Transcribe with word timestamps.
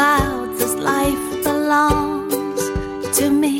the 0.00 0.06
clouds, 0.06 0.58
this 0.58 0.74
life 0.76 1.44
belongs 1.44 2.62
to 3.18 3.30
me. 3.30 3.58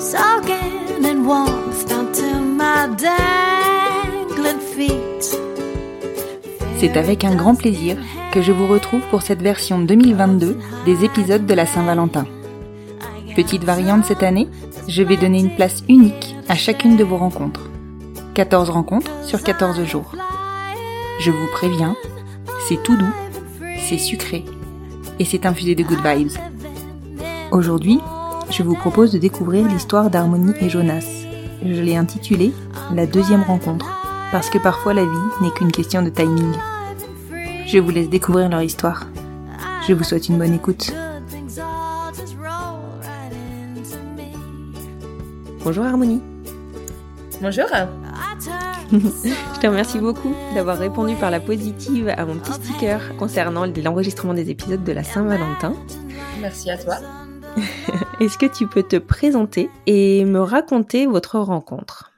Soaking 0.00 1.04
in 1.04 1.24
warmth 1.24 1.88
down 1.88 2.12
to 2.12 2.40
my 2.40 2.88
dangling 2.96 4.60
feet. 4.74 5.38
C'est 6.78 6.96
avec 6.96 7.24
un 7.24 7.36
grand 7.36 7.54
plaisir 7.54 7.96
que 8.32 8.42
je 8.42 8.52
vous 8.52 8.66
retrouve 8.66 9.02
pour 9.10 9.22
cette 9.22 9.42
version 9.42 9.78
2022 9.78 10.58
des 10.86 11.04
épisodes 11.04 11.46
de 11.46 11.54
la 11.54 11.66
Saint-Valentin. 11.66 12.26
Petite 13.36 13.64
variante 13.64 14.04
cette 14.04 14.22
année, 14.22 14.48
je 14.88 15.02
vais 15.02 15.16
donner 15.16 15.38
une 15.38 15.54
place 15.54 15.84
unique 15.88 16.34
à 16.48 16.56
chacune 16.56 16.96
de 16.96 17.04
vos 17.04 17.16
rencontres. 17.16 17.68
14 18.34 18.70
rencontres 18.70 19.12
sur 19.24 19.42
14 19.42 19.84
jours. 19.84 20.12
Je 21.20 21.30
vous 21.30 21.46
préviens, 21.52 21.94
c'est 22.68 22.82
tout 22.82 22.96
doux, 22.96 23.14
c'est 23.82 23.98
sucré 23.98 24.44
et 25.18 25.24
c'est 25.24 25.46
infusé 25.46 25.74
de 25.74 25.82
good 25.82 26.00
vibes. 26.04 26.32
Aujourd'hui, 27.50 28.00
je 28.50 28.62
vous 28.62 28.74
propose 28.74 29.12
de 29.12 29.18
découvrir 29.18 29.66
l'histoire 29.66 30.10
d'Harmonie 30.10 30.54
et 30.60 30.68
Jonas. 30.68 31.06
Je 31.64 31.80
l'ai 31.80 31.96
intitulée 31.96 32.52
La 32.94 33.06
deuxième 33.06 33.42
rencontre, 33.42 33.86
parce 34.30 34.50
que 34.50 34.58
parfois 34.58 34.94
la 34.94 35.04
vie 35.04 35.28
n'est 35.40 35.50
qu'une 35.50 35.72
question 35.72 36.02
de 36.02 36.10
timing. 36.10 36.52
Je 37.66 37.78
vous 37.78 37.90
laisse 37.90 38.08
découvrir 38.08 38.48
leur 38.48 38.62
histoire. 38.62 39.06
Je 39.86 39.94
vous 39.94 40.04
souhaite 40.04 40.28
une 40.28 40.38
bonne 40.38 40.54
écoute. 40.54 40.92
Bonjour 45.64 45.84
Harmonie. 45.84 46.22
Bonjour. 47.40 47.66
Je 49.54 49.60
te 49.60 49.66
remercie 49.66 49.98
beaucoup 49.98 50.34
d'avoir 50.54 50.76
répondu 50.76 51.14
par 51.14 51.30
la 51.30 51.40
positive 51.40 52.10
à 52.10 52.26
mon 52.26 52.38
petit 52.38 52.52
sticker 52.52 53.16
concernant 53.16 53.64
l'enregistrement 53.64 54.34
des 54.34 54.50
épisodes 54.50 54.84
de 54.84 54.92
la 54.92 55.02
Saint-Valentin. 55.02 55.74
Merci 56.42 56.70
à 56.70 56.76
toi. 56.76 56.96
Est-ce 58.20 58.36
que 58.36 58.44
tu 58.44 58.66
peux 58.66 58.82
te 58.82 58.96
présenter 58.96 59.70
et 59.86 60.26
me 60.26 60.40
raconter 60.40 61.06
votre 61.06 61.38
rencontre? 61.38 62.12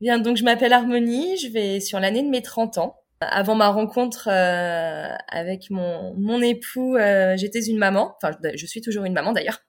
Bien, 0.00 0.18
donc 0.18 0.38
je 0.38 0.44
m'appelle 0.44 0.72
Harmonie, 0.72 1.36
je 1.36 1.48
vais 1.48 1.80
sur 1.80 2.00
l'année 2.00 2.22
de 2.22 2.30
mes 2.30 2.40
30 2.40 2.78
ans. 2.78 2.96
Avant 3.30 3.54
ma 3.54 3.68
rencontre 3.68 4.28
euh, 4.30 5.14
avec 5.28 5.70
mon, 5.70 6.14
mon 6.16 6.40
époux, 6.40 6.96
euh, 6.96 7.36
j'étais 7.36 7.64
une 7.64 7.78
maman. 7.78 8.14
Enfin, 8.16 8.36
je 8.54 8.66
suis 8.66 8.80
toujours 8.80 9.04
une 9.04 9.12
maman 9.12 9.32
d'ailleurs. 9.32 9.60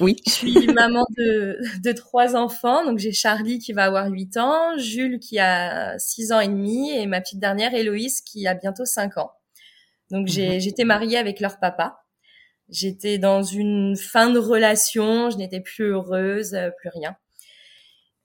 Oui. 0.00 0.16
Je 0.26 0.30
suis 0.30 0.66
maman 0.68 1.04
de, 1.16 1.58
de 1.82 1.92
trois 1.92 2.36
enfants. 2.36 2.84
Donc 2.84 2.98
j'ai 2.98 3.12
Charlie 3.12 3.58
qui 3.58 3.72
va 3.72 3.84
avoir 3.84 4.08
8 4.08 4.36
ans, 4.36 4.76
Jules 4.78 5.18
qui 5.18 5.38
a 5.38 5.98
6 5.98 6.32
ans 6.32 6.40
et 6.40 6.48
demi 6.48 6.90
et 6.90 7.06
ma 7.06 7.20
petite 7.20 7.40
dernière 7.40 7.74
Héloïse 7.74 8.20
qui 8.20 8.46
a 8.46 8.54
bientôt 8.54 8.84
5 8.84 9.18
ans. 9.18 9.32
Donc 10.10 10.26
j'ai 10.28 10.60
j'étais 10.60 10.84
mariée 10.84 11.18
avec 11.18 11.40
leur 11.40 11.58
papa. 11.58 12.02
J'étais 12.68 13.18
dans 13.18 13.42
une 13.42 13.96
fin 13.96 14.30
de 14.30 14.38
relation, 14.38 15.30
je 15.30 15.36
n'étais 15.36 15.60
plus 15.60 15.90
heureuse, 15.90 16.54
euh, 16.54 16.70
plus 16.78 16.88
rien. 16.88 17.16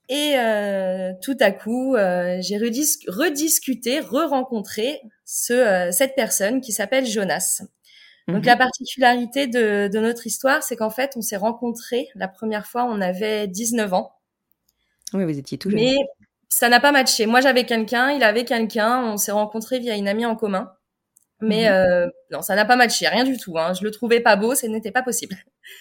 Et 0.09 0.35
euh, 0.37 1.11
tout 1.21 1.35
à 1.39 1.51
coup, 1.51 1.95
euh, 1.95 2.37
j'ai 2.41 2.57
redis- 2.57 3.03
rediscuté, 3.09 3.99
re-rencontré 3.99 5.01
ce, 5.25 5.53
euh, 5.53 5.91
cette 5.91 6.15
personne 6.15 6.61
qui 6.61 6.71
s'appelle 6.71 7.05
Jonas. 7.05 7.61
Donc 8.27 8.37
Mhm. 8.39 8.45
la 8.45 8.57
particularité 8.57 9.47
de, 9.47 9.87
de 9.89 9.99
notre 9.99 10.27
histoire, 10.27 10.63
c'est 10.63 10.75
qu'en 10.77 10.89
fait, 10.89 11.13
on 11.17 11.21
s'est 11.21 11.37
rencontrés 11.37 12.07
la 12.15 12.27
première 12.27 12.65
fois, 12.67 12.85
on 12.85 13.01
avait 13.01 13.47
19 13.47 13.93
ans, 13.93 14.13
Oui, 15.13 15.23
vous 15.25 15.37
étiez 15.37 15.57
tout 15.57 15.69
jeune. 15.69 15.79
mais 15.79 15.95
ça 16.49 16.69
n'a 16.69 16.79
pas 16.79 16.91
matché. 16.91 17.25
Moi, 17.25 17.41
j'avais 17.41 17.65
quelqu'un, 17.65 18.11
il 18.11 18.23
avait 18.23 18.45
quelqu'un, 18.45 19.03
on 19.03 19.17
s'est 19.17 19.31
rencontrés 19.31 19.79
via 19.79 19.95
une 19.95 20.07
amie 20.07 20.25
en 20.25 20.35
commun. 20.35 20.71
Mais 21.41 21.65
Mhm. 21.69 21.73
euh, 21.73 22.07
non, 22.31 22.41
ça 22.41 22.55
n'a 22.55 22.65
pas 22.65 22.75
matché, 22.77 23.07
rien 23.07 23.23
du 23.23 23.37
tout. 23.37 23.57
Hein. 23.59 23.73
Je 23.73 23.83
le 23.83 23.91
trouvais 23.91 24.21
pas 24.21 24.35
beau, 24.37 24.55
ce 24.55 24.65
n'était 24.67 24.91
pas 24.91 25.03
possible. 25.03 25.37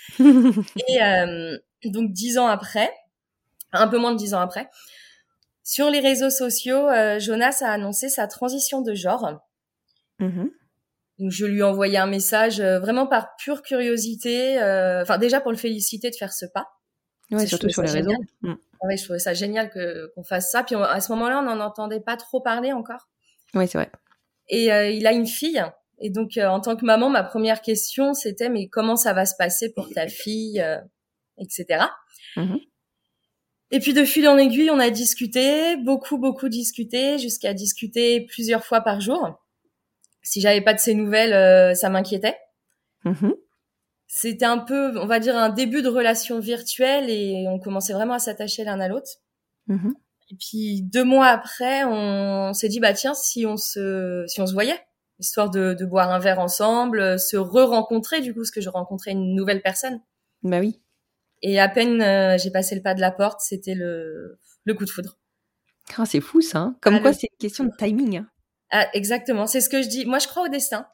Et 0.88 1.02
euh, 1.02 1.56
donc 1.86 2.12
dix 2.12 2.38
ans 2.38 2.46
après, 2.46 2.90
un 3.80 3.88
peu 3.88 3.98
moins 3.98 4.12
de 4.12 4.18
dix 4.18 4.34
ans 4.34 4.40
après, 4.40 4.68
sur 5.62 5.90
les 5.90 6.00
réseaux 6.00 6.30
sociaux, 6.30 6.88
euh, 6.88 7.18
Jonas 7.18 7.58
a 7.62 7.70
annoncé 7.70 8.08
sa 8.08 8.26
transition 8.28 8.82
de 8.82 8.94
genre. 8.94 9.40
Mhm. 10.20 10.50
Donc 11.18 11.30
je 11.30 11.46
lui 11.46 11.60
ai 11.60 11.62
envoyé 11.62 11.96
un 11.98 12.06
message 12.06 12.60
euh, 12.60 12.78
vraiment 12.78 13.06
par 13.06 13.34
pure 13.36 13.62
curiosité, 13.62 14.60
euh, 14.62 15.02
enfin 15.02 15.18
déjà 15.18 15.40
pour 15.40 15.50
le 15.50 15.56
féliciter 15.56 16.10
de 16.10 16.14
faire 16.16 16.32
ce 16.32 16.46
pas. 16.46 16.66
Je 17.30 17.38
surtout 17.46 17.68
sur 17.70 17.82
les 17.82 17.90
réseaux. 17.90 18.10
génial. 18.10 18.26
Mm. 18.42 18.54
Ah 18.80 18.86
Ouais, 18.86 18.96
je 18.96 19.04
trouvais 19.04 19.18
ça 19.18 19.34
génial 19.34 19.70
que 19.70 20.12
qu'on 20.14 20.22
fasse 20.22 20.50
ça. 20.52 20.62
Puis 20.62 20.76
on- 20.76 20.82
à 20.82 21.00
ce 21.00 21.10
moment-là, 21.12 21.40
on 21.40 21.42
n'en 21.42 21.58
entendait 21.64 22.00
pas 22.00 22.16
trop 22.16 22.40
parler 22.40 22.72
encore. 22.72 23.08
Oui, 23.54 23.66
c'est 23.66 23.78
vrai. 23.78 23.90
Et 24.48 24.66
il 24.96 25.06
a 25.08 25.12
une 25.12 25.26
fille. 25.26 25.60
Et 25.98 26.10
donc, 26.10 26.36
en 26.36 26.60
tant 26.60 26.76
que 26.76 26.84
maman, 26.84 27.08
ma 27.08 27.24
première 27.24 27.62
question, 27.62 28.14
c'était 28.14 28.48
mais 28.50 28.68
comment 28.68 28.94
ça 28.94 29.12
va 29.12 29.26
se 29.26 29.34
passer 29.36 29.72
pour 29.72 29.88
ta 29.90 30.06
fille, 30.06 30.64
etc. 31.38 31.86
Et 33.70 33.80
puis 33.80 33.94
de 33.94 34.04
fil 34.04 34.28
en 34.28 34.38
aiguille, 34.38 34.70
on 34.70 34.78
a 34.78 34.90
discuté, 34.90 35.76
beaucoup, 35.76 36.18
beaucoup 36.18 36.48
discuté, 36.48 37.18
jusqu'à 37.18 37.52
discuter 37.52 38.20
plusieurs 38.26 38.64
fois 38.64 38.80
par 38.80 39.00
jour. 39.00 39.42
Si 40.22 40.40
j'avais 40.40 40.60
pas 40.60 40.74
de 40.74 40.78
ses 40.78 40.94
nouvelles, 40.94 41.32
euh, 41.32 41.74
ça 41.74 41.88
m'inquiétait. 41.88 42.36
Mhm. 43.04 43.34
C'était 44.06 44.44
un 44.44 44.58
peu, 44.58 44.98
on 44.98 45.06
va 45.06 45.18
dire, 45.18 45.36
un 45.36 45.48
début 45.48 45.82
de 45.82 45.88
relation 45.88 46.38
virtuelle 46.38 47.10
et 47.10 47.44
on 47.48 47.58
commençait 47.58 47.92
vraiment 47.92 48.14
à 48.14 48.18
s'attacher 48.18 48.64
l'un 48.64 48.80
à 48.80 48.88
l'autre. 48.88 49.10
Mhm. 49.66 49.94
Et 50.30 50.36
puis 50.36 50.82
deux 50.82 51.04
mois 51.04 51.26
après, 51.26 51.84
on, 51.84 52.52
s'est 52.52 52.68
dit 52.68 52.80
bah 52.80 52.92
tiens 52.92 53.14
si 53.14 53.46
on 53.46 53.56
se 53.56 54.24
si 54.26 54.40
on 54.40 54.46
se 54.46 54.52
voyait, 54.52 54.80
histoire 55.20 55.50
de, 55.50 55.74
de 55.74 55.84
boire 55.84 56.10
un 56.10 56.18
verre 56.18 56.40
ensemble, 56.40 57.18
se 57.18 57.36
re-rencontrer 57.36 58.20
du 58.20 58.32
coup 58.32 58.40
parce 58.40 58.50
que 58.50 58.60
je 58.60 58.68
rencontrais 58.68 59.12
une 59.12 59.34
nouvelle 59.34 59.62
personne. 59.62 60.00
Bah 60.42 60.58
oui. 60.60 60.80
Et 61.42 61.60
à 61.60 61.68
peine 61.68 62.00
euh, 62.02 62.38
j'ai 62.38 62.50
passé 62.50 62.74
le 62.74 62.82
pas 62.82 62.94
de 62.94 63.00
la 63.00 63.10
porte, 63.10 63.40
c'était 63.40 63.74
le 63.74 64.38
le 64.64 64.74
coup 64.74 64.84
de 64.84 64.90
foudre. 64.90 65.18
Ah, 65.96 66.04
c'est 66.06 66.20
fou 66.20 66.40
ça. 66.40 66.58
hein. 66.58 66.76
Comme 66.80 66.94
Ah, 66.96 67.00
quoi, 67.00 67.10
le- 67.10 67.16
c'est 67.16 67.28
une 67.32 67.38
question 67.38 67.64
de 67.64 67.72
timing. 67.78 68.18
hein. 68.18 68.28
Ah, 68.70 68.88
exactement, 68.94 69.46
c'est 69.46 69.60
ce 69.60 69.68
que 69.68 69.82
je 69.82 69.88
dis. 69.88 70.04
Moi 70.06 70.18
je 70.18 70.26
crois 70.28 70.44
au 70.44 70.48
destin. 70.48 70.86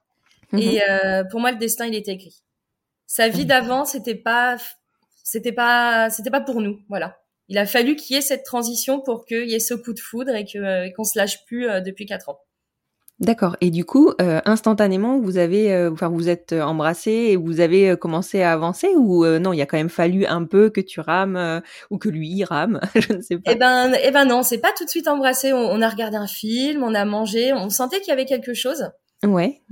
Mhm. 0.53 0.61
Et 0.61 0.83
euh, 0.91 1.25
pour 1.25 1.41
moi 1.41 1.53
le 1.53 1.59
destin 1.59 1.87
il 1.87 1.95
était 1.95 2.13
écrit. 2.13 2.43
Sa 3.07 3.29
vie 3.29 3.43
Mhm. 3.43 3.49
d'avant 3.49 3.85
c'était 3.85 4.15
pas 4.15 4.57
c'était 5.25 5.53
pas 5.53 6.11
c'était 6.11 6.31
pas 6.31 6.41
pour 6.41 6.61
nous, 6.61 6.81
voilà. 6.89 7.19
Il 7.49 7.59
a 7.59 7.67
fallu 7.67 7.97
qu'il 7.97 8.15
y 8.17 8.19
ait 8.19 8.23
cette 8.23 8.45
transition 8.45 9.01
pour 9.01 9.25
qu'il 9.27 9.49
y 9.49 9.55
ait 9.55 9.61
ce 9.61 9.75
coup 9.75 9.93
de 9.95 10.00
foudre 10.00 10.35
et 10.35 10.45
que 10.45 10.95
qu'on 10.95 11.05
se 11.05 11.19
lâche 11.19 11.45
plus 11.47 11.69
euh, 11.69 11.81
depuis 11.81 12.06
quatre 12.06 12.29
ans. 12.29 12.38
D'accord. 13.23 13.57
Et 13.61 13.71
du 13.71 13.85
coup, 13.85 14.13
euh, 14.21 14.41
instantanément, 14.45 15.21
vous 15.21 15.39
avez, 15.39 15.73
euh, 15.73 15.93
enfin, 15.93 16.09
vous 16.09 16.29
êtes 16.29 16.53
euh, 16.53 16.63
embrassés 16.63 17.29
et 17.31 17.37
vous 17.37 17.61
avez 17.61 17.97
commencé 17.97 18.43
à 18.43 18.53
avancer 18.53 18.89
ou 18.97 19.25
euh, 19.25 19.39
non, 19.39 19.53
il 19.53 19.59
y 19.59 19.63
a 19.63 19.67
quand 19.67 19.77
même 19.77 19.89
fallu 19.89 20.27
un 20.27 20.45
peu 20.45 20.71
que 20.71 20.81
tu 20.81 20.99
rames 20.99 21.63
ou 21.91 21.99
que 21.99 22.09
lui 22.09 22.43
rame, 22.43 22.81
je 22.97 23.13
ne 23.13 23.21
sais 23.21 23.39
pas. 23.39 23.53
Eh 23.53 23.55
ben, 23.55 23.93
eh 24.03 24.11
ben 24.11 24.25
non, 24.25 24.43
c'est 24.43 24.59
pas 24.59 24.73
tout 24.77 24.85
de 24.85 24.91
suite 24.91 25.07
embrassé. 25.07 25.53
On, 25.53 25.71
on 25.71 25.81
a 25.81 25.89
regardé 25.89 26.17
un 26.17 26.27
film, 26.27 26.83
on 26.83 26.95
a 26.95 27.05
mangé, 27.05 27.53
on 27.53 27.71
sentait 27.71 28.01
qu'il 28.01 28.09
y 28.09 28.13
avait 28.13 28.25
quelque 28.25 28.55
chose. 28.55 28.91
Ouais. 29.25 29.63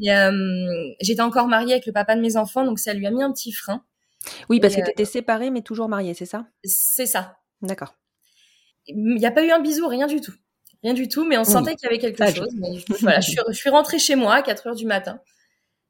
J'étais 1.01 1.23
encore 1.23 1.49
mariée 1.49 1.73
avec 1.73 1.87
le 1.87 1.93
papa 1.93 2.15
de 2.15 2.21
mes 2.21 2.37
enfants, 2.37 2.65
donc 2.65 2.79
ça 2.79 2.95
lui 2.95 3.05
a 3.09 3.11
mis 3.11 3.25
un 3.25 3.33
petit 3.33 3.51
frein. 3.51 3.83
Oui, 4.49 4.61
parce 4.61 4.75
Et, 4.75 4.81
que 4.81 4.85
tu 4.85 4.93
étais 4.93 5.05
séparés 5.05 5.51
mais 5.51 5.63
toujours 5.63 5.89
mariés, 5.89 6.15
c'est 6.15 6.25
ça? 6.25 6.47
C'est 6.63 7.07
ça. 7.07 7.39
D'accord. 7.63 7.97
Il 8.87 9.17
n'y 9.17 9.27
a 9.27 9.33
pas 9.33 9.45
eu 9.45 9.51
un 9.51 9.61
bisou, 9.61 9.89
rien 9.89 10.07
du 10.07 10.21
tout. 10.21 10.35
Rien 10.83 10.95
du 10.95 11.09
tout, 11.09 11.27
mais 11.27 11.37
on 11.37 11.45
sentait 11.45 11.75
qu'il 11.77 11.85
y 11.85 11.93
avait 11.93 11.99
quelque 11.99 12.25
chose. 12.35 12.49
Mais 12.59 12.69
voilà, 13.01 13.21
je 13.21 13.31
suis, 13.31 13.41
je 13.49 13.53
suis 13.55 13.69
rentrée 13.71 13.99
chez 13.99 14.17
moi 14.17 14.35
à 14.37 14.43
4 14.43 14.67
heures 14.69 14.75
du 14.75 14.87
matin. 14.87 15.21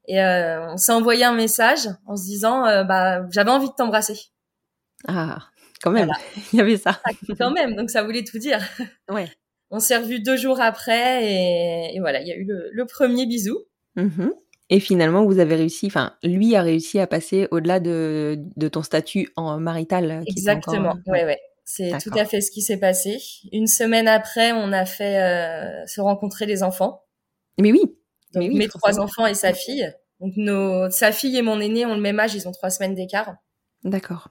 Et 0.07 0.19
euh, 0.21 0.67
on 0.73 0.77
s'est 0.77 0.91
envoyé 0.91 1.23
un 1.23 1.33
message 1.33 1.87
en 2.07 2.17
se 2.17 2.23
disant, 2.23 2.65
euh, 2.65 2.83
bah, 2.83 3.21
j'avais 3.31 3.51
envie 3.51 3.69
de 3.69 3.73
t'embrasser. 3.73 4.19
Ah, 5.07 5.39
quand 5.81 5.91
même, 5.91 6.07
Voilà. 6.07 6.21
il 6.53 6.57
y 6.57 6.61
avait 6.61 6.77
ça. 6.77 6.99
Ah, 7.05 7.11
quand 7.37 7.51
même, 7.51 7.75
donc 7.75 7.89
ça 7.89 8.03
voulait 8.03 8.23
tout 8.23 8.37
dire. 8.39 8.59
Ouais. 9.09 9.29
On 9.73 9.79
s'est 9.79 9.95
revus 9.95 10.19
deux 10.19 10.35
jours 10.35 10.59
après 10.59 11.23
et, 11.25 11.95
et 11.95 11.99
voilà, 12.01 12.19
il 12.19 12.27
y 12.27 12.31
a 12.33 12.35
eu 12.35 12.43
le, 12.43 12.69
le 12.73 12.85
premier 12.85 13.25
bisou. 13.25 13.57
Mhm. 13.95 14.33
Et 14.69 14.79
finalement, 14.81 15.23
vous 15.25 15.39
avez 15.39 15.55
réussi, 15.55 15.87
enfin, 15.87 16.13
lui 16.23 16.55
a 16.55 16.61
réussi 16.61 16.99
à 16.99 17.07
passer 17.07 17.47
au-delà 17.51 17.79
de, 17.79 18.37
de 18.57 18.67
ton 18.67 18.83
statut 18.83 19.29
en 19.37 19.57
marital. 19.59 20.23
qui 20.25 20.31
Exactement, 20.31 20.89
encore- 20.91 21.01
ouais, 21.07 21.23
ouais. 21.25 21.39
C'est 21.63 21.91
tout 22.01 22.11
à 22.17 22.25
fait 22.25 22.41
ce 22.41 22.51
qui 22.51 22.61
s'est 22.61 22.77
passé. 22.77 23.17
Une 23.51 23.67
semaine 23.67 24.07
après, 24.07 24.51
on 24.51 24.71
a 24.73 24.85
fait 24.85 25.21
euh, 25.21 25.85
se 25.87 26.01
rencontrer 26.01 26.45
les 26.45 26.63
enfants. 26.63 27.03
Mais 27.59 27.71
oui. 27.71 27.81
Donc 28.33 28.43
Mais 28.43 28.49
oui, 28.49 28.55
mes 28.57 28.67
trois 28.67 28.99
enfants 28.99 29.25
et 29.27 29.33
sa 29.33 29.53
fille. 29.53 29.89
Donc 30.19 30.33
nos, 30.37 30.89
sa 30.89 31.11
fille 31.11 31.37
et 31.37 31.41
mon 31.41 31.59
aîné 31.59 31.85
ont 31.85 31.95
le 31.95 32.01
même 32.01 32.19
âge, 32.19 32.35
ils 32.35 32.47
ont 32.47 32.51
trois 32.51 32.69
semaines 32.69 32.95
d'écart. 32.95 33.35
D'accord. 33.83 34.29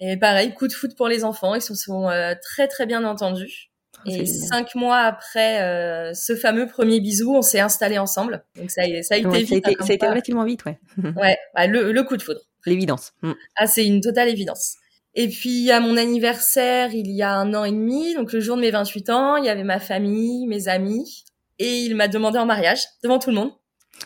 Et 0.00 0.16
pareil, 0.16 0.54
coup 0.54 0.66
de 0.68 0.72
foot 0.72 0.96
pour 0.96 1.08
les 1.08 1.24
enfants, 1.24 1.54
ils 1.54 1.62
se 1.62 1.74
sont 1.74 2.08
euh, 2.08 2.34
très 2.42 2.68
très 2.68 2.86
bien 2.86 3.04
entendus. 3.04 3.70
Oh, 3.98 4.00
c'est 4.06 4.20
Et 4.20 4.26
cinq 4.26 4.74
mois 4.74 4.98
après 5.00 5.62
euh, 5.62 6.14
ce 6.14 6.34
fameux 6.34 6.66
premier 6.66 7.00
bisou, 7.00 7.34
on 7.34 7.42
s'est 7.42 7.60
installés 7.60 7.98
ensemble. 7.98 8.44
Donc 8.56 8.70
ça, 8.70 8.82
a- 8.82 9.02
ça 9.02 9.14
a 9.14 9.18
été 9.18 9.26
Ouais, 9.28 9.38
vite. 9.42 9.48
ça 9.48 9.54
a 9.54 9.58
été, 9.58 9.70
hein, 9.70 9.74
comme 9.74 9.86
ça 9.86 9.92
a 9.92 9.94
été 9.94 9.98
quoi. 10.06 10.10
relativement 10.10 10.44
vite, 10.44 10.64
ouais. 10.64 10.78
Ouais, 11.16 11.36
bah, 11.54 11.66
le, 11.66 11.92
le 11.92 12.02
coup 12.02 12.16
de 12.16 12.22
foudre. 12.22 12.40
L'évidence. 12.66 13.12
Mm. 13.22 13.32
Ah, 13.56 13.66
c'est 13.66 13.86
une 13.86 14.00
totale 14.00 14.28
évidence. 14.28 14.76
Et 15.14 15.28
puis 15.28 15.70
à 15.70 15.80
mon 15.80 15.96
anniversaire, 15.96 16.94
il 16.94 17.10
y 17.10 17.22
a 17.22 17.32
un 17.34 17.52
an 17.54 17.64
et 17.64 17.72
demi, 17.72 18.14
donc 18.14 18.32
le 18.32 18.40
jour 18.40 18.56
de 18.56 18.60
mes 18.60 18.70
28 18.70 19.10
ans, 19.10 19.36
il 19.36 19.44
y 19.44 19.48
avait 19.48 19.64
ma 19.64 19.80
famille, 19.80 20.46
mes 20.46 20.68
amis, 20.68 21.24
et 21.58 21.80
il 21.80 21.96
m'a 21.96 22.06
demandé 22.08 22.38
en 22.38 22.46
mariage 22.46 22.82
devant 23.02 23.18
tout 23.18 23.30
le 23.30 23.36
monde. 23.36 23.52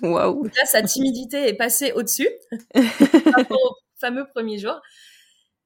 Waouh. 0.03 0.45
Donc 0.45 0.57
là, 0.57 0.65
sa 0.65 0.83
timidité 0.83 1.47
est 1.49 1.55
passée 1.55 1.93
au-dessus 1.93 2.29
par 2.75 3.35
rapport 3.37 3.61
au 3.63 3.75
fameux 4.01 4.27
premier 4.27 4.59
jour. 4.59 4.81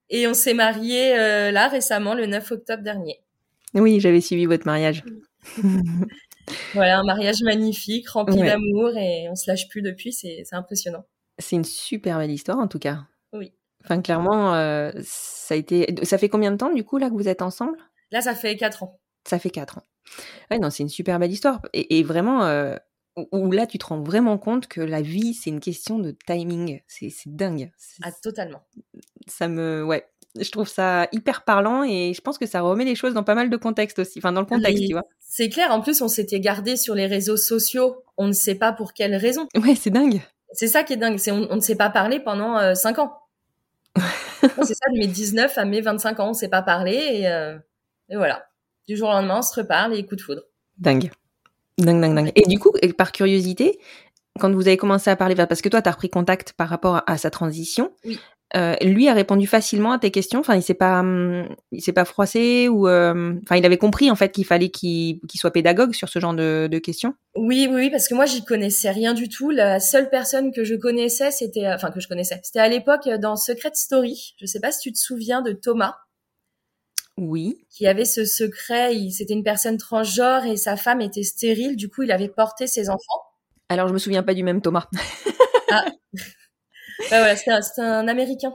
Et 0.09 0.27
on 0.27 0.33
s'est 0.33 0.53
mariés 0.53 1.17
euh, 1.17 1.51
là 1.51 1.67
récemment, 1.67 2.13
le 2.15 2.25
9 2.25 2.51
octobre 2.51 2.83
dernier. 2.83 3.19
Oui, 3.73 3.99
j'avais 3.99 4.21
suivi 4.21 4.45
votre 4.45 4.65
mariage. 4.65 5.03
Voilà, 6.73 6.99
un 6.99 7.03
mariage 7.03 7.41
magnifique, 7.43 8.09
rempli 8.09 8.39
Ouais. 8.39 8.47
d'amour, 8.47 8.97
et 8.97 9.27
on 9.29 9.35
se 9.35 9.49
lâche 9.49 9.67
plus 9.69 9.83
depuis, 9.83 10.11
c'est 10.11 10.43
impressionnant. 10.51 11.05
C'est 11.37 11.55
une 11.55 11.63
super 11.63 12.17
belle 12.17 12.31
histoire, 12.31 12.57
en 12.57 12.67
tout 12.67 12.79
cas. 12.79 13.03
Oui. 13.33 13.53
Enfin, 13.89 14.01
clairement, 14.01 14.53
euh, 14.55 14.91
ça 15.03 15.55
a 15.55 15.57
été. 15.57 15.95
Ça 16.03 16.17
fait 16.17 16.29
combien 16.29 16.51
de 16.51 16.57
temps, 16.57 16.71
du 16.71 16.83
coup, 16.83 16.97
là, 16.97 17.09
que 17.09 17.15
vous 17.15 17.27
êtes 17.27 17.41
ensemble? 17.41 17.77
Là, 18.11 18.21
ça 18.21 18.35
fait 18.35 18.55
quatre 18.55 18.83
ans. 18.83 18.99
Ça 19.27 19.39
fait 19.39 19.49
quatre 19.49 19.79
ans. 19.79 19.83
Ouais, 20.51 20.59
non, 20.59 20.69
c'est 20.69 20.83
une 20.83 20.89
super 20.89 21.19
belle 21.19 21.31
histoire. 21.31 21.61
Et, 21.73 21.99
et 21.99 22.03
vraiment, 22.03 22.43
euh, 22.45 22.75
où- 23.31 23.51
là, 23.51 23.67
tu 23.67 23.77
te 23.77 23.85
rends 23.85 24.01
vraiment 24.01 24.37
compte 24.37 24.67
que 24.67 24.81
la 24.81 25.01
vie, 25.01 25.33
c'est 25.33 25.49
une 25.49 25.59
question 25.59 25.99
de 25.99 26.15
timing. 26.27 26.81
C'est 26.87 27.11
dingue. 27.27 27.71
Ah, 28.03 28.11
totalement. 28.11 28.61
Ça 29.27 29.47
me. 29.47 29.83
Ouais. 29.83 30.05
Je 30.39 30.49
trouve 30.51 30.67
ça 30.69 31.07
hyper 31.11 31.43
parlant 31.43 31.83
et 31.83 32.13
je 32.13 32.21
pense 32.21 32.37
que 32.37 32.45
ça 32.45 32.61
remet 32.61 32.85
les 32.85 32.93
choses 32.95 33.15
dans 33.15 33.23
pas 33.23 33.33
mal 33.35 33.49
de 33.49 33.57
contexte 33.57 33.97
aussi. 33.99 34.19
Enfin, 34.19 34.31
dans 34.31 34.41
le 34.41 34.45
contexte, 34.47 34.79
Oui. 34.81 34.87
tu 34.87 34.93
vois. 34.93 35.03
C'est 35.19 35.49
clair, 35.49 35.71
en 35.71 35.81
plus, 35.81 36.01
on 36.03 36.07
s'était 36.07 36.39
gardé 36.39 36.77
sur 36.77 36.93
les 36.93 37.07
réseaux 37.07 37.37
sociaux, 37.37 38.03
on 38.17 38.27
ne 38.27 38.33
sait 38.33 38.53
pas 38.55 38.71
pour 38.71 38.93
quelle 38.93 39.15
raison. 39.15 39.47
Ouais, 39.55 39.75
c'est 39.75 39.89
dingue. 39.89 40.21
C'est 40.53 40.67
ça 40.67 40.83
qui 40.83 40.93
est 40.93 40.97
dingue, 40.97 41.17
c'est 41.17 41.31
on, 41.31 41.47
on 41.51 41.55
ne 41.55 41.61
s'est 41.61 41.75
pas 41.75 41.89
parlé 41.89 42.19
pendant 42.19 42.57
euh, 42.59 42.73
5 42.75 42.99
ans. 42.99 43.13
C'est 44.41 44.73
ça, 44.73 44.91
de 44.93 44.97
mes 44.97 45.07
19 45.07 45.57
à 45.57 45.65
mes 45.65 45.81
25 45.81 46.19
ans, 46.19 46.29
on 46.29 46.33
s'est 46.33 46.49
pas 46.49 46.61
parlé 46.61 46.93
et, 46.93 47.27
euh, 47.27 47.57
et 48.09 48.15
voilà. 48.15 48.45
Du 48.87 48.95
jour 48.95 49.09
au 49.09 49.11
lendemain, 49.11 49.39
on 49.39 49.41
se 49.41 49.59
reparle 49.59 49.93
et 49.93 50.05
coup 50.05 50.15
de 50.15 50.21
foudre. 50.21 50.43
Dingue. 50.77 51.11
Dingue, 51.77 52.01
dingue, 52.01 52.15
dingue. 52.15 52.31
Et 52.35 52.47
du 52.47 52.59
coup, 52.59 52.71
par 52.97 53.11
curiosité, 53.11 53.79
quand 54.39 54.51
vous 54.51 54.67
avez 54.67 54.77
commencé 54.77 55.09
à 55.09 55.15
parler, 55.15 55.35
parce 55.35 55.61
que 55.61 55.69
toi, 55.69 55.81
tu 55.81 55.89
as 55.89 55.91
repris 55.91 56.09
contact 56.09 56.53
par 56.53 56.69
rapport 56.69 56.95
à, 56.95 57.11
à 57.11 57.17
sa 57.17 57.29
transition, 57.29 57.91
Oui. 58.05 58.19
Euh, 58.55 58.75
lui 58.81 59.07
a 59.07 59.13
répondu 59.13 59.45
facilement 59.47 59.91
à 59.91 59.99
tes 59.99 60.11
questions. 60.11 60.39
Enfin, 60.39 60.55
il 60.55 60.63
s'est 60.63 60.73
pas, 60.73 61.01
hum, 61.01 61.47
il 61.71 61.81
s'est 61.81 61.93
pas 61.93 62.05
froissé 62.05 62.67
ou, 62.67 62.87
euh, 62.87 63.35
enfin, 63.43 63.57
il 63.57 63.65
avait 63.65 63.77
compris 63.77 64.09
en 64.09 64.15
fait 64.15 64.31
qu'il 64.31 64.45
fallait 64.45 64.69
qu'il 64.69 65.19
soit 65.35 65.51
pédagogue 65.51 65.93
sur 65.93 66.09
ce 66.09 66.19
genre 66.19 66.33
de, 66.33 66.67
de 66.71 66.79
questions. 66.79 67.13
Oui, 67.35 67.67
oui, 67.69 67.75
oui, 67.75 67.89
parce 67.91 68.07
que 68.07 68.15
moi, 68.15 68.25
j'y 68.25 68.43
connaissais 68.43 68.89
rien 68.89 69.13
du 69.13 69.29
tout. 69.29 69.51
La 69.51 69.79
seule 69.79 70.09
personne 70.09 70.51
que 70.51 70.63
je 70.63 70.75
connaissais, 70.75 71.31
c'était, 71.31 71.65
euh, 71.67 71.75
enfin, 71.75 71.91
que 71.91 71.99
je 71.99 72.07
connaissais, 72.07 72.39
c'était 72.43 72.59
à 72.59 72.67
l'époque 72.69 73.05
euh, 73.07 73.17
dans 73.17 73.35
Secret 73.35 73.71
Story. 73.75 74.33
Je 74.39 74.45
sais 74.45 74.59
pas 74.59 74.71
si 74.71 74.79
tu 74.79 74.91
te 74.93 74.97
souviens 74.97 75.41
de 75.43 75.51
Thomas, 75.51 75.95
Oui. 77.17 77.65
qui 77.69 77.85
avait 77.85 78.05
ce 78.05 78.25
secret. 78.25 78.95
Il, 78.95 79.11
c'était 79.11 79.33
une 79.33 79.43
personne 79.43 79.77
transgenre 79.77 80.45
et 80.45 80.57
sa 80.57 80.75
femme 80.75 81.01
était 81.01 81.23
stérile. 81.23 81.75
Du 81.75 81.87
coup, 81.89 82.01
il 82.03 82.11
avait 82.11 82.29
porté 82.29 82.65
ses 82.65 82.89
enfants. 82.89 83.21
Alors, 83.71 83.87
je 83.87 83.93
me 83.93 83.99
souviens 83.99 84.23
pas 84.23 84.33
du 84.33 84.41
même 84.43 84.61
Thomas. 84.61 84.87
Ouais, 86.99 87.05
voilà, 87.09 87.35
c'était 87.35 87.51
un, 87.51 87.61
c'était 87.61 87.81
un 87.81 88.07
Américain. 88.07 88.53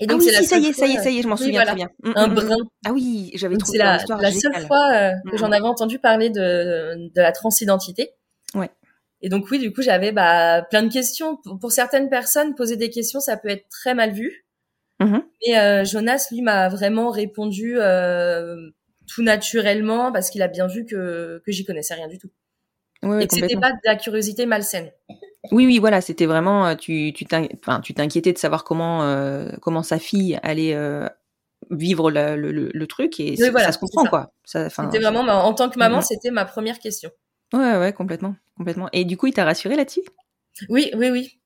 Et 0.00 0.06
ah 0.08 0.14
oui, 0.14 0.24
c'est 0.24 0.32
la 0.32 0.38
si, 0.38 0.46
ça 0.46 0.58
y 0.58 0.66
est, 0.66 0.72
ça 0.72 0.86
y 0.86 0.92
est, 0.92 1.02
ça 1.02 1.10
y 1.10 1.18
est, 1.18 1.22
je 1.22 1.28
m'en 1.28 1.34
oui, 1.34 1.40
souviens 1.40 1.64
voilà. 1.64 1.72
très 1.72 1.76
bien. 1.76 1.90
Hum, 2.04 2.12
un 2.14 2.24
hum, 2.24 2.38
hum. 2.38 2.44
brun. 2.44 2.56
Ah 2.86 2.92
oui, 2.92 3.32
j'avais 3.34 3.54
Donc, 3.54 3.64
trouvé 3.64 3.78
c'est 3.78 3.84
la, 3.84 3.98
la 4.20 4.30
seule 4.30 4.66
fois 4.66 4.92
euh, 4.92 5.12
que 5.28 5.36
j'en 5.36 5.50
avais 5.50 5.66
entendu 5.66 5.98
parler 5.98 6.30
de, 6.30 7.08
de 7.12 7.20
la 7.20 7.32
transidentité. 7.32 8.10
Ouais. 8.54 8.70
Et 9.20 9.28
donc 9.28 9.50
oui, 9.50 9.58
du 9.58 9.72
coup, 9.72 9.82
j'avais 9.82 10.12
bah, 10.12 10.62
plein 10.70 10.82
de 10.82 10.92
questions. 10.92 11.38
Pour, 11.60 11.72
certaines 11.72 12.08
personnes, 12.08 12.54
poser 12.54 12.76
des 12.76 12.90
questions, 12.90 13.20
ça 13.20 13.36
peut 13.36 13.48
être 13.48 13.68
très 13.70 13.94
mal 13.94 14.12
vu. 14.12 14.46
Mhm. 15.00 15.22
Mais 15.46 15.58
euh, 15.58 15.84
Jonas, 15.84 16.28
lui, 16.30 16.42
m'a 16.42 16.68
vraiment 16.68 17.10
répondu 17.10 17.74
euh, 17.78 18.70
tout 19.08 19.22
naturellement 19.22 20.12
parce 20.12 20.30
qu'il 20.30 20.42
a 20.42 20.48
bien 20.48 20.68
vu 20.68 20.84
que, 20.86 21.42
que 21.44 21.52
j'y 21.52 21.64
connaissais 21.64 21.94
rien 21.94 22.08
du 22.08 22.18
tout. 22.18 22.30
Ouais, 23.02 23.24
et 23.24 23.26
que 23.26 23.34
c'était 23.34 23.56
pas 23.56 23.70
de 23.70 23.78
la 23.84 23.96
curiosité 23.96 24.46
malsaine. 24.46 24.90
Oui, 25.52 25.66
oui, 25.66 25.78
voilà, 25.78 26.00
c'était 26.00 26.26
vraiment, 26.26 26.66
euh, 26.66 26.74
tu, 26.74 27.12
t'inquiétais 27.14 28.32
de 28.32 28.38
savoir 28.38 28.64
comment, 28.64 29.02
euh, 29.04 29.50
comment 29.62 29.82
sa 29.82 29.98
fille 29.98 30.38
allait 30.42 30.74
euh, 30.74 31.06
vivre 31.70 32.10
le, 32.10 32.36
le, 32.36 32.70
le 32.72 32.86
truc 32.86 33.20
et 33.20 33.36
c'est- 33.36 33.50
voilà, 33.50 33.66
ça 33.66 33.72
se 33.72 33.78
comprend 33.78 34.04
ça. 34.04 34.08
quoi. 34.10 34.32
C'était 34.44 34.98
vraiment, 34.98 35.22
ma- 35.22 35.36
en 35.42 35.54
tant 35.54 35.70
que 35.70 35.78
maman, 35.78 35.98
Mhm. 35.98 36.02
c'était 36.02 36.30
ma 36.30 36.44
première 36.44 36.78
question. 36.80 37.10
Ouais, 37.52 37.76
ouais, 37.78 37.92
complètement, 37.92 38.34
complètement. 38.56 38.88
Et 38.92 39.04
du 39.04 39.16
coup, 39.16 39.26
il 39.28 39.32
t'a 39.32 39.44
rassuré 39.44 39.76
là-dessus 39.76 40.02
Oui, 40.68 40.90
oui, 40.96 41.10
oui. 41.10 41.40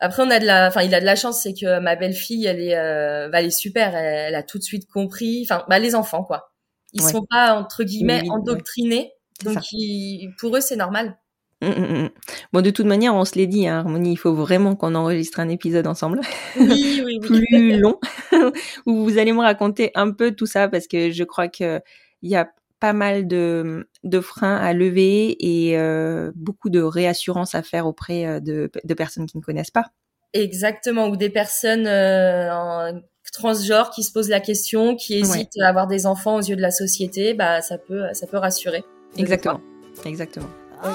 Après, 0.00 0.22
on 0.22 0.30
a 0.30 0.38
de 0.40 0.46
la, 0.46 0.66
enfin, 0.68 0.82
il 0.82 0.94
a 0.94 1.00
de 1.00 1.04
la 1.06 1.14
chance, 1.16 1.42
c'est 1.42 1.54
que 1.54 1.78
ma 1.80 1.96
belle-fille, 1.96 2.46
elle 2.46 2.60
est, 2.60 2.76
euh, 2.76 3.28
bah, 3.28 3.40
elle 3.40 3.46
est 3.46 3.50
super. 3.50 3.94
Elle, 3.94 4.28
elle 4.28 4.34
a 4.34 4.42
tout 4.42 4.58
de 4.58 4.62
suite 4.64 4.88
compris. 4.90 5.46
Enfin, 5.48 5.64
bah, 5.68 5.78
les 5.78 5.94
enfants, 5.94 6.24
quoi. 6.24 6.52
Ils 6.92 7.02
Ouais. 7.02 7.12
sont 7.12 7.24
pas 7.28 7.54
entre 7.54 7.84
guillemets 7.84 8.20
Oui, 8.22 8.30
endoctrinés, 8.30 9.12
donc 9.44 9.58
ils- 9.72 10.32
pour 10.38 10.56
eux, 10.56 10.60
c'est 10.60 10.76
normal. 10.76 11.16
Hum, 11.64 11.72
hum, 11.76 11.96
hum. 11.96 12.10
Bon, 12.52 12.60
de 12.62 12.70
toute 12.70 12.86
manière, 12.86 13.14
on 13.14 13.24
se 13.24 13.36
l'est 13.36 13.46
dit, 13.46 13.66
hein, 13.66 13.78
Harmonie, 13.78 14.12
il 14.12 14.16
faut 14.16 14.34
vraiment 14.34 14.76
qu'on 14.76 14.94
enregistre 14.94 15.40
un 15.40 15.48
épisode 15.48 15.86
ensemble, 15.86 16.20
Oui, 16.58 17.02
oui, 17.04 17.18
oui. 17.30 17.40
plus 17.40 17.78
long, 17.78 17.98
où 18.86 19.04
vous 19.04 19.18
allez 19.18 19.32
me 19.32 19.40
raconter 19.40 19.90
un 19.94 20.10
peu 20.10 20.32
tout 20.32 20.46
ça, 20.46 20.68
parce 20.68 20.86
que 20.86 21.10
je 21.10 21.24
crois 21.24 21.48
que 21.48 21.80
il 22.22 22.30
y 22.30 22.36
a 22.36 22.48
pas 22.80 22.92
mal 22.92 23.26
de, 23.26 23.88
de 24.02 24.20
freins 24.20 24.56
à 24.56 24.72
lever 24.74 25.36
et 25.40 25.78
euh, 25.78 26.32
beaucoup 26.34 26.68
de 26.68 26.82
réassurance 26.82 27.54
à 27.54 27.62
faire 27.62 27.86
auprès 27.86 28.26
euh, 28.26 28.40
de, 28.40 28.70
de 28.82 28.94
personnes 28.94 29.26
qui 29.26 29.38
ne 29.38 29.42
connaissent 29.42 29.70
pas. 29.70 29.86
Exactement. 30.34 31.08
Ou 31.08 31.16
des 31.16 31.30
personnes 31.30 31.86
euh, 31.86 32.52
en 32.52 33.00
transgenres 33.32 33.90
qui 33.90 34.02
se 34.02 34.12
posent 34.12 34.28
la 34.28 34.40
question, 34.40 34.96
qui 34.96 35.14
hésitent 35.14 35.56
à 35.62 35.68
avoir 35.68 35.86
des 35.86 36.06
enfants 36.06 36.36
aux 36.36 36.42
yeux 36.42 36.56
de 36.56 36.60
la 36.60 36.70
société, 36.70 37.32
bah, 37.32 37.62
ça 37.62 37.78
peut, 37.78 38.02
ça 38.12 38.26
peut 38.26 38.36
rassurer. 38.36 38.84
Exactement. 39.16 39.60
Exactement. 40.04 40.48
Oui. 40.84 40.90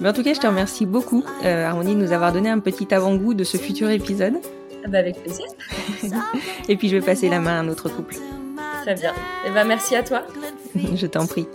Mais 0.00 0.08
en 0.08 0.12
tout 0.12 0.22
cas, 0.22 0.32
je 0.32 0.40
te 0.40 0.46
remercie 0.46 0.86
beaucoup, 0.86 1.24
euh, 1.44 1.66
Harmonie, 1.66 1.94
de 1.94 2.00
nous 2.00 2.12
avoir 2.12 2.32
donné 2.32 2.48
un 2.48 2.58
petit 2.58 2.92
avant-goût 2.92 3.34
de 3.34 3.44
ce 3.44 3.58
futur 3.58 3.90
épisode. 3.90 4.34
Ah 4.84 4.88
bah, 4.88 4.98
avec 4.98 5.22
plaisir. 5.22 5.44
Et 6.68 6.76
puis, 6.76 6.88
je 6.88 6.96
vais 6.96 7.04
passer 7.04 7.28
la 7.28 7.38
main 7.38 7.58
à 7.58 7.60
un 7.60 7.68
autre 7.68 7.88
couple. 7.90 8.16
Très 8.82 8.94
bien. 8.94 9.12
Et 9.46 9.50
ben, 9.50 9.64
merci 9.64 9.94
à 9.94 10.02
toi. 10.02 10.22
Je 10.94 11.06
t'en 11.06 11.26
prie. 11.26 11.46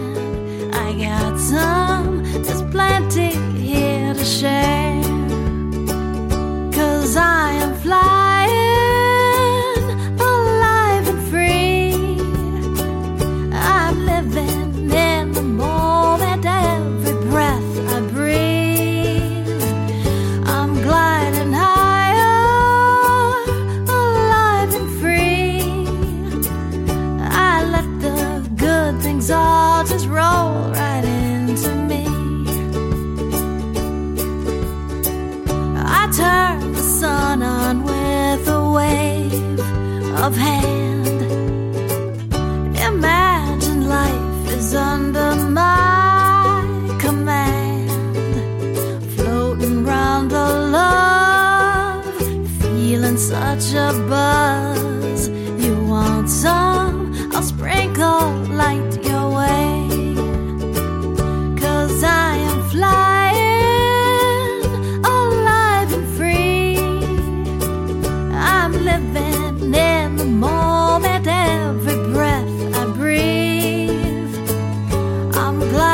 I 0.73 0.93
got 0.93 1.38
some, 1.38 2.23
there's 2.43 2.62
plenty 2.71 3.33
here 3.59 4.14
to 4.14 4.25
share. 4.25 4.84
just 29.87 30.07
roll 30.07 30.71
right 30.73 31.05
into 31.05 31.75
me. 31.91 32.05
I 35.76 36.11
turn 36.17 36.73
the 36.73 36.83
sun 36.83 37.43
on 37.43 37.85
with 37.85 38.49
a 38.49 38.71
wave 38.71 39.61
of 40.25 40.37
hand. 40.37 41.23
Imagine 42.79 43.88
life 43.88 44.49
is 44.53 44.75
under 44.75 45.35
my 45.50 46.97
command, 46.99 47.91
floating 49.17 49.85
round 49.85 50.31
the 50.31 50.49
love, 50.79 52.05
feeling 52.62 53.19
such 53.19 53.75
a 53.75 53.93
buzz. 54.09 55.29
You 55.64 55.85
want 55.85 56.31
some? 56.31 57.12
I'll 57.35 57.43
sprinkle 57.43 58.31
light 58.62 58.94
glad. 75.71 75.94